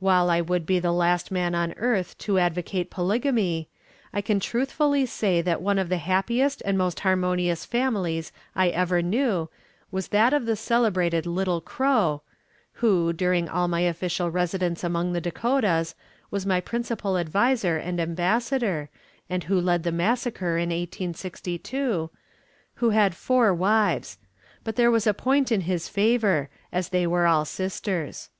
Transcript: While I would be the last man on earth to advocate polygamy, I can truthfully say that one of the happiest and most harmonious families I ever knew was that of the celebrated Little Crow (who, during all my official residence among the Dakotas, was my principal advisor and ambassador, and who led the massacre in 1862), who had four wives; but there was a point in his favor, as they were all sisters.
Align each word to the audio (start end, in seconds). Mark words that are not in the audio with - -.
While 0.00 0.30
I 0.30 0.40
would 0.40 0.64
be 0.64 0.78
the 0.78 0.92
last 0.92 1.32
man 1.32 1.56
on 1.56 1.72
earth 1.76 2.16
to 2.18 2.38
advocate 2.38 2.88
polygamy, 2.88 3.68
I 4.12 4.20
can 4.20 4.38
truthfully 4.38 5.06
say 5.06 5.42
that 5.42 5.60
one 5.60 5.76
of 5.76 5.88
the 5.88 5.96
happiest 5.96 6.62
and 6.64 6.78
most 6.78 7.00
harmonious 7.00 7.64
families 7.64 8.30
I 8.54 8.68
ever 8.68 9.02
knew 9.02 9.50
was 9.90 10.06
that 10.14 10.32
of 10.32 10.46
the 10.46 10.54
celebrated 10.54 11.26
Little 11.26 11.60
Crow 11.60 12.22
(who, 12.74 13.12
during 13.12 13.48
all 13.48 13.66
my 13.66 13.80
official 13.80 14.30
residence 14.30 14.84
among 14.84 15.14
the 15.14 15.20
Dakotas, 15.20 15.96
was 16.30 16.46
my 16.46 16.60
principal 16.60 17.16
advisor 17.16 17.76
and 17.76 17.98
ambassador, 17.98 18.90
and 19.28 19.42
who 19.42 19.60
led 19.60 19.82
the 19.82 19.90
massacre 19.90 20.58
in 20.58 20.68
1862), 20.68 22.08
who 22.74 22.90
had 22.90 23.16
four 23.16 23.52
wives; 23.52 24.16
but 24.62 24.76
there 24.76 24.92
was 24.92 25.08
a 25.08 25.12
point 25.12 25.50
in 25.50 25.62
his 25.62 25.88
favor, 25.88 26.48
as 26.70 26.90
they 26.90 27.04
were 27.04 27.26
all 27.26 27.44
sisters. 27.44 28.30